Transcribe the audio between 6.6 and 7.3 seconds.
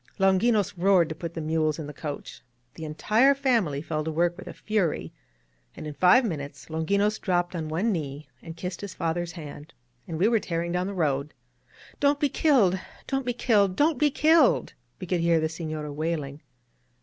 Longinos